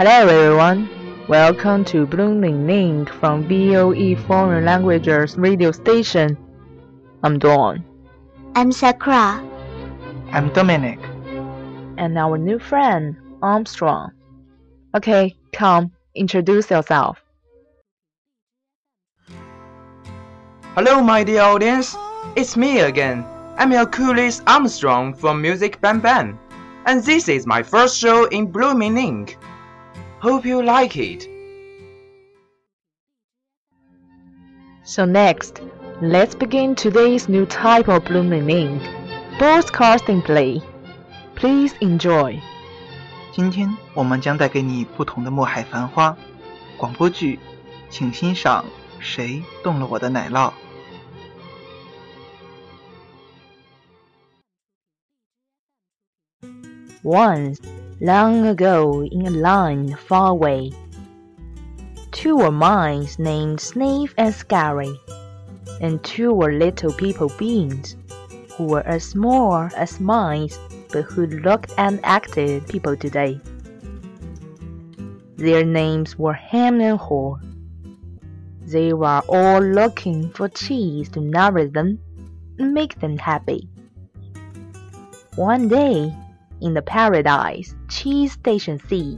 [0.00, 0.88] Hello everyone,
[1.28, 6.38] welcome to Blooming Link from VOE Foreign Languages radio station.
[7.22, 7.84] I'm Dawn,
[8.54, 10.98] I'm Sakura。I'm Dominic.
[11.98, 14.12] and our new friend Armstrong.
[14.96, 17.18] Okay, come, introduce yourself.
[20.76, 21.94] Hello, my dear audience.
[22.36, 23.22] It's me again.
[23.58, 26.38] I'm your coolest Armstrong from Music Bam Bam.
[26.86, 29.36] And this is my first show in Blooming Ink.
[30.19, 31.27] Hope you like it.
[34.83, 35.61] So next,
[36.01, 38.81] let's begin today's new type of Blooming Link,
[39.39, 40.61] broadcasting play.
[41.35, 42.39] Please enjoy.
[43.33, 46.11] 今天我们将带给你不同的《墨海繁花》
[46.77, 47.39] 广播剧，
[47.89, 48.63] 请欣赏《
[48.99, 50.53] 谁动了我的奶酪》。
[57.03, 57.59] Once,
[58.00, 60.72] long ago, in a land far away,
[62.12, 64.98] two were mice named Sniff and Scurry,
[65.80, 67.96] and two were little people beings,
[68.56, 70.58] who were as small as mice,
[70.92, 73.38] but who looked and acted people today.
[75.36, 77.36] Their names were Hem and Haw.
[78.66, 81.98] They were all looking for cheese to nourish them
[82.58, 83.68] and make them happy.
[85.36, 86.14] One day,
[86.61, 89.17] in the Paradise Cheese Station C.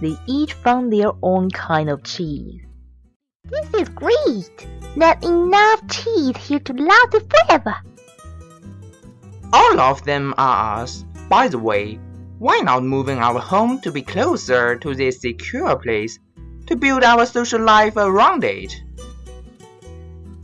[0.00, 2.60] They each found their own kind of cheese.
[3.44, 4.66] This is great!
[4.96, 7.74] Not enough cheese here to last forever.
[9.52, 11.04] All of them are us.
[11.28, 11.98] By the way,
[12.38, 16.18] why not moving our home to be closer to this secure place,
[16.66, 18.72] to build our social life around it?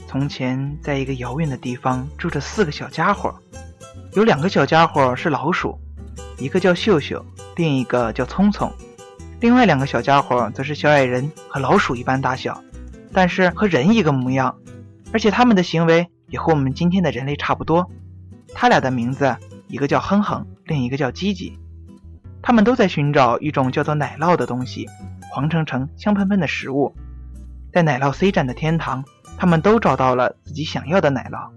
[0.06, 3.34] 从前，在一个遥远的地方住着四个小家伙，
[4.14, 5.78] 有两个小家伙是老鼠，
[6.37, 7.25] 一个叫秀秀，
[7.55, 8.71] 另一个叫聪聪。
[9.39, 12.61] 另外两个小家伙则是小矮人和老鼠一般大小，
[13.13, 14.55] 但是和人一个模样，
[15.13, 17.89] 而且他们的行为也和我们今天的人类差不多。
[18.53, 19.35] 他俩的名字，
[19.67, 21.53] 一个叫哼哼，另一个叫叽叽。
[22.41, 24.87] 他们都在寻找一种叫做奶酪的东西，
[25.31, 26.93] 黄澄澄、香喷喷的食物。
[27.73, 29.03] 在奶酪 C 站的天堂，
[29.37, 31.49] 他们都找到了自己想要的奶酪。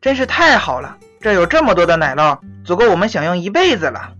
[0.00, 0.96] 真是太好了！
[1.20, 4.14] 这有这么多的奶酪，足够我们享用一辈子了。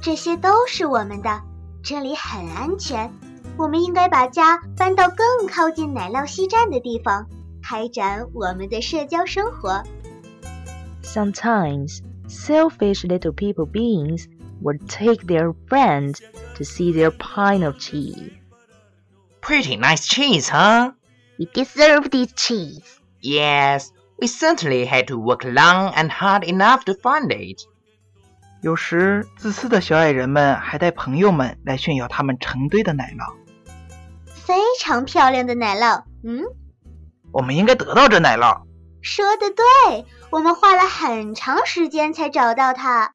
[0.00, 1.42] 这些都是我们的，
[1.82, 3.12] 这里很安全。
[3.58, 7.26] 我们应该把家搬到更靠近奶酪西站的地方，
[7.62, 9.82] 开展我们的社交生活。
[11.02, 14.24] Sometimes, selfish little people beings
[14.62, 16.20] would take their friends
[16.56, 18.32] to see their pint of cheese.
[19.40, 20.92] Pretty nice cheese, huh?
[21.38, 22.82] We deserve this cheese.
[23.20, 27.62] Yes, We certainly had to work long and hard enough to find it.
[28.62, 33.34] 有时，自私的小矮人们还带朋友们来炫耀他们成堆的奶酪。
[34.26, 36.44] 非常漂亮的奶酪，嗯，
[37.30, 38.62] 我们应该得到这奶酪。
[39.02, 43.12] 说的对，我们花了很长时间才找到它。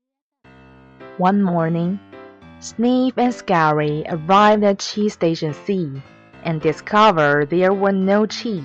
[1.17, 1.97] One morning,
[2.61, 6.01] Sniff and Scurry arrived at Cheese Station C
[6.45, 8.61] and discovered there were no cheese.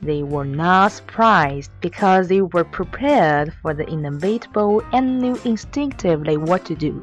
[0.00, 6.64] They were not surprised because they were prepared for the inevitable and knew instinctively what
[6.66, 7.02] to do.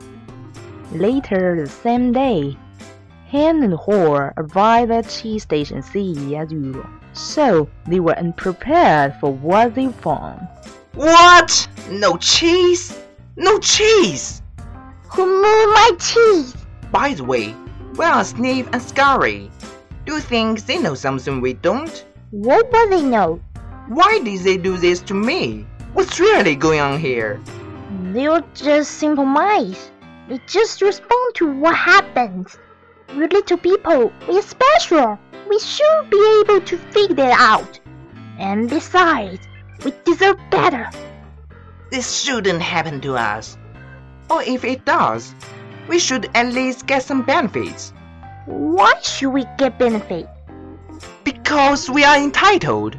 [0.92, 2.58] Later the same day,
[3.28, 9.34] Hem and Haw arrived at Cheese Station C as usual, so they were unprepared for
[9.34, 10.48] what they found.
[10.94, 11.68] What?
[11.90, 12.98] No cheese?
[13.36, 14.42] No cheese!
[15.10, 16.56] Who moved my cheese?
[16.92, 17.50] By the way,
[17.96, 19.52] where are Sniff and Scurry?
[20.06, 22.06] Do you think they know something we don't?
[22.36, 23.40] What will they know?
[23.88, 25.66] Why did they do this to me?
[25.94, 27.40] What's really going on here?
[28.12, 29.90] They're just simple mice.
[30.28, 32.58] They just respond to what happens.
[33.16, 34.12] We're little people.
[34.28, 35.18] We're special.
[35.48, 37.80] We should be able to figure it out.
[38.38, 39.48] And besides,
[39.86, 40.90] we deserve better.
[41.90, 43.58] This shouldn't happen to us.
[44.30, 45.34] Or if it does,
[45.88, 47.94] we should at least get some benefits.
[48.46, 50.28] Why should we get benefit?
[51.26, 52.98] Because we are entitled.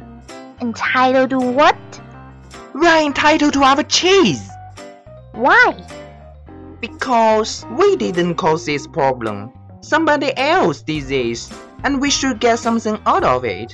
[0.59, 1.77] Entitled to what?
[2.75, 4.49] We are entitled to our cheese.
[5.31, 5.73] Why?
[6.81, 9.53] Because we didn't cause this problem.
[9.79, 11.49] Somebody else did this,
[11.85, 13.73] and we should get something out of it.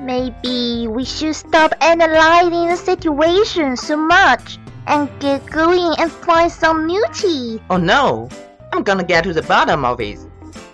[0.00, 6.86] Maybe we should stop analyzing the situation so much and get going and find some
[6.86, 7.60] new cheese.
[7.70, 8.28] Oh no!
[8.72, 10.18] I'm gonna get to the bottom of it.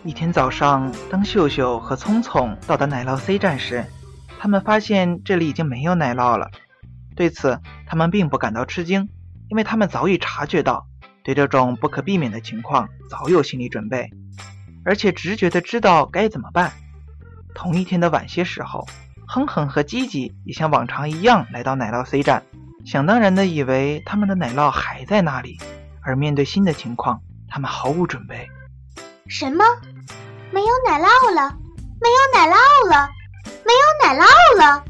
[0.04, 3.84] 一天早上，当秀秀和聪聪到达奶酪 C 站时，
[4.40, 6.50] 他们发现这里已经没有奶酪了。
[7.14, 9.08] 对此，他们并不感到吃惊，
[9.49, 10.88] 因为他们早已察觉到，
[11.22, 14.10] 对这种不可避免的情况早有心理准备，
[14.84, 16.72] 而且直觉的知道该怎么办。
[17.55, 18.84] 同一天的晚些时候，
[19.28, 22.43] 哼哼和吉吉也像往常一样来到奶酪 C 站，
[22.84, 25.60] 想当然的以为他们的奶酪还在那里，
[26.00, 28.48] 而面对新的情况，他们毫无准备。
[29.28, 29.64] 什么？
[30.50, 31.54] 没有奶酪了？
[32.00, 33.08] 没有奶酪了？
[33.64, 34.84] 没有奶酪了？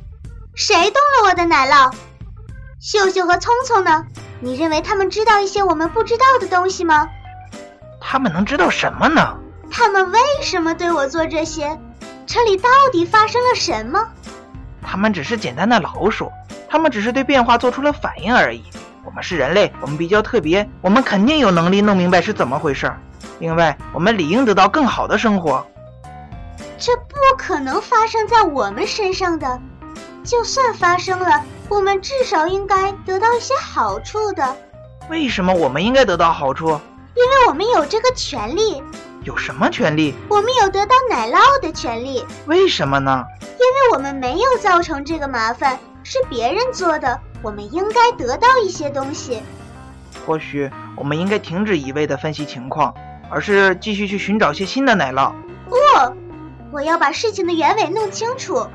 [0.55, 1.93] 谁动了我的奶酪？
[2.81, 4.07] 秀秀和聪聪呢？
[4.41, 7.09] 你认为他们知道一些我们不知道的东西吗？
[8.01, 9.37] 他们能知道什么呢？
[9.71, 11.79] 他们为什么对我做这些？
[12.27, 14.09] 这里到底发生了什么？
[14.81, 16.33] 他们只是简单的老鼠，
[16.69, 18.65] 他们只是对变化做出了反应而已。
[19.05, 22.99] 我们是人类，我们比较特别，我们肯定有能力弄明白是怎么回事儿。
[23.43, 25.67] 另外，我们理应得到更好的生活。
[26.79, 29.61] 这不可能发生在我们身上的。
[30.23, 34.57] 就算发生了，我们至少应该得到一些好处的，
[35.11, 36.69] 为什么我们应该得到好处？
[36.69, 38.81] 因为我们有这个权利。
[39.25, 40.15] 有什么权利？
[40.29, 42.25] 我们有得到奶酪的权利。
[42.47, 43.25] 为什么呢？
[43.41, 49.43] 因为我们没有造成这个麻烦，是别人做的，我们应该得到一些东西。
[50.25, 52.95] 或许我们应该停止一味的分析情况，
[53.33, 55.33] 而是继续去寻找些新的奶酪。
[55.67, 56.15] 不、哦，
[56.71, 58.67] 我要把事情的原委弄清楚。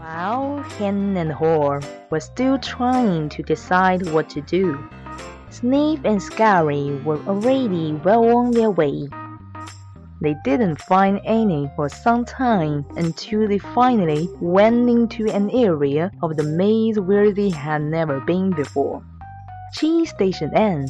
[0.00, 1.80] While Hem and Haw
[2.10, 4.76] were still trying to decide what to do,
[5.50, 9.08] Sniff and Scurry were already well on their way.
[10.20, 16.36] They didn't find any for some time until they finally went into an area of
[16.36, 19.02] the maze where they had never been before.
[19.74, 20.86] Cheese Station N.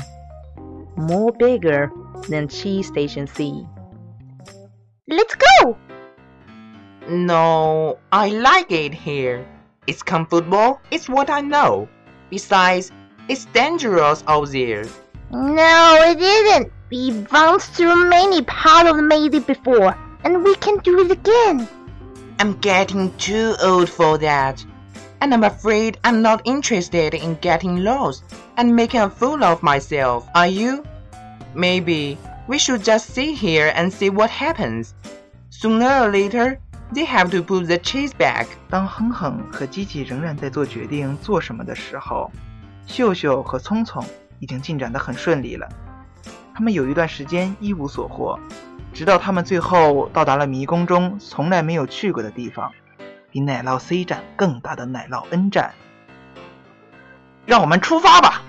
[0.97, 1.90] More bigger
[2.26, 3.66] than Cheese Station C.
[5.08, 5.76] Let's go!
[7.08, 9.46] No, I like it here.
[9.87, 11.88] It's comfortable, it's what I know.
[12.30, 12.92] Besides,
[13.28, 14.84] it's dangerous out there.
[15.30, 16.72] No, it isn't.
[16.90, 21.68] We've bounced through many parts of the maze before, and we can do it again.
[22.38, 24.64] I'm getting too old for that.
[25.20, 28.25] And I'm afraid I'm not interested in getting lost
[28.56, 30.84] and making a fool of myself, are you?
[31.55, 34.90] Maybe we should just sit here and see what happens.
[35.50, 36.59] Sooner or later,
[36.93, 38.47] they have to put the cheese back.
[38.71, 42.31] 当哼哼和吉吉仍然在做决定做什么的时候，
[42.87, 44.05] 秀秀和聪聪
[44.38, 45.69] 已经进展得很顺利了。
[46.55, 48.38] 他们有一段时间一无所获，
[48.93, 52.73] 直到他们最后到达了迷宫中从来没有去过的地方，
[53.31, 55.73] 比奶酪 C 站更大的奶酪 N 站。
[57.47, 58.43] 让我们出发吧！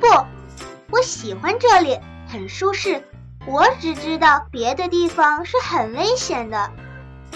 [0.00, 0.06] 不，
[0.90, 3.02] 我喜欢这里，很舒适。
[3.46, 6.70] 我只知道别的地方是很危险的。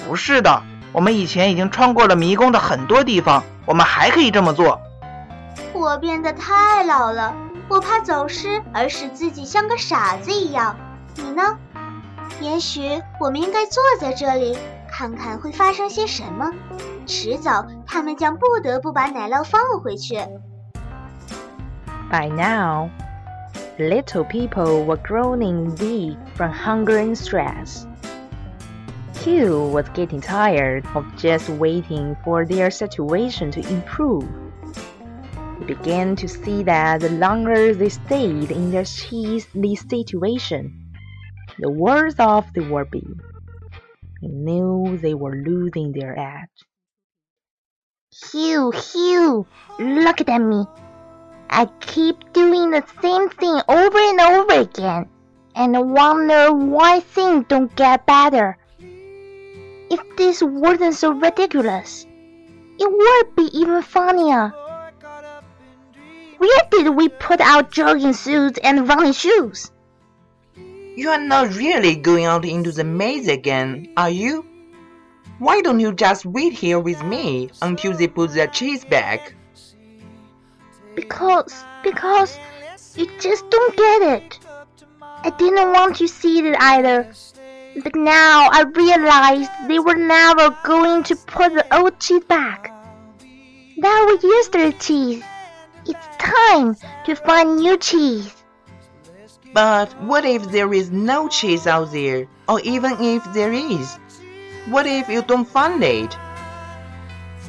[0.07, 4.81] 不是的，我们以前已经穿过了迷宫的很多地方，我们还可以这么做。
[5.73, 7.35] 我变得太老了，
[7.69, 10.77] 我怕走失而使自己像个傻子一样。
[11.17, 11.59] 你呢？
[12.41, 14.59] 也许我们应该坐在这里，
[14.91, 16.51] 看看会发生些什么。
[17.07, 20.17] 迟早，他们将不得不把奶酪放回去。
[22.11, 22.89] By now,
[23.81, 27.87] little people were groaning weak from hunger and stress.
[29.21, 34.29] Hugh was getting tired of just waiting for their situation to improve.
[35.59, 40.93] He began to see that the longer they stayed in their cheesy situation,
[41.59, 43.07] the worse off they would be.
[44.21, 46.49] He knew they were losing their edge.
[48.33, 49.47] Hugh, Hugh,
[49.79, 50.65] look at me.
[51.53, 55.09] I keep doing the same thing over and over again,
[55.57, 58.57] and wonder why things don't get better.
[58.79, 62.07] If this wasn't so ridiculous,
[62.79, 64.55] it would be even funnier.
[66.39, 69.73] Where did we put our jogging suits and running shoes?
[70.55, 74.47] You are not really going out into the maze again, are you?
[75.41, 79.35] Why don't you just wait here with me until they put their cheese back?
[80.95, 82.39] Because, because,
[82.97, 84.39] you just don't get it.
[85.01, 87.13] I didn't want to see it either.
[87.83, 92.73] But now I realized they were never going to put the old cheese back.
[93.79, 95.25] That was yesterday's teeth.
[95.87, 98.35] It's time to find new cheese.
[99.53, 103.99] But what if there is no cheese out there, or even if there is?
[104.67, 106.17] What if you don't find it?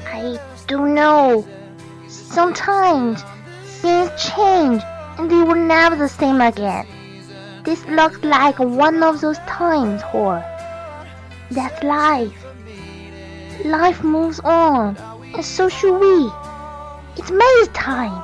[0.05, 1.48] I don't know.
[2.07, 3.24] Sometimes
[3.81, 4.83] things change
[5.17, 6.85] and they were never the same again.
[7.63, 10.41] This looks like one of those times, Haw.
[11.51, 12.45] That's life.
[13.65, 14.97] Life moves on,
[15.35, 16.31] and so should we.
[17.17, 18.17] It's May's time.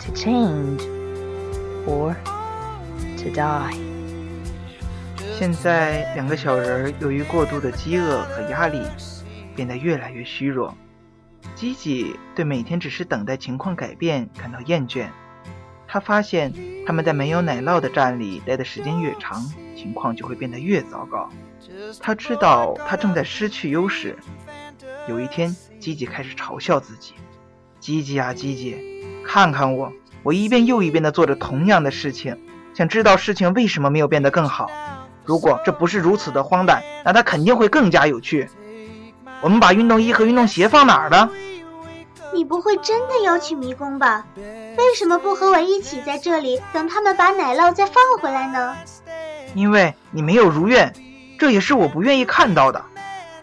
[0.00, 0.82] To change
[1.86, 2.18] or
[3.18, 3.85] to die.
[5.38, 8.80] 现在，两个小人由于过度的饥饿和压力，
[9.54, 10.74] 变得越来越虚弱。
[11.54, 15.08] 吉吉对每天只是等待情况改变感到厌倦。
[15.86, 16.54] 他发现
[16.86, 19.44] 他们在没有奶酪的站里待的时间越长，
[19.76, 21.28] 情况就会变得越糟糕。
[22.00, 24.16] 他知道他正在失去优势。
[25.06, 27.12] 有一天，吉吉开始嘲笑自己
[27.78, 32.38] ：“吉吉啊，吉吉，看看我，我一遍又一遍地做着同样的事情，
[32.72, 34.70] 想知道事情为什么没有变得更好。
[35.26, 38.48] 如果这不是如此的荒诞，那它肯定会更加有趣。
[39.40, 41.28] 我们把运动衣和运动鞋放哪儿了？
[42.32, 44.24] 你不会真的要去迷宫吧？
[44.36, 48.76] 为什么不和我一起在这里等他们把奶酪再放回来呢？
[49.54, 50.92] 因为你没有如愿，
[51.38, 52.82] 这也是我不愿意看到的。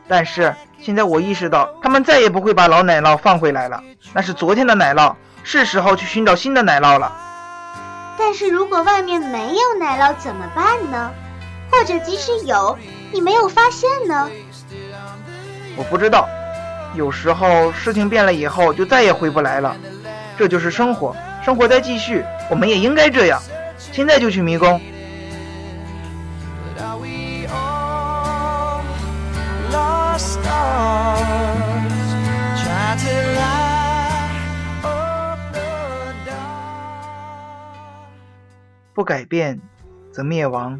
[0.08, 3.82] 但是现在我意识到，他们再也不会把老奶酪放回来了。
[4.14, 7.12] 那是昨天的奶酪，是时候去寻找新的奶酪了。
[8.18, 11.12] 但是如果外面没有奶酪怎么办呢？
[11.74, 12.78] 或者即使有，
[13.12, 14.30] 你没有发现呢？
[15.76, 16.30] 我不知道。
[16.96, 19.76] 有时候事情变了以后，就再也回不来了。
[20.38, 23.42] 这就是生活，生活在继续，我们也应该这样。
[23.78, 24.80] 现在就去迷宫。
[38.94, 39.60] 不改变，
[40.12, 40.80] 则灭亡。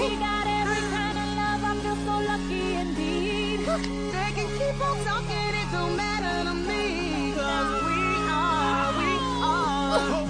[0.00, 3.60] He got every kind of love, I feel so lucky indeed.
[3.66, 7.32] They can keep on talking, it don't matter to me.
[7.34, 9.10] Cause we are, we
[9.44, 10.00] are.
[10.00, 10.29] Oh,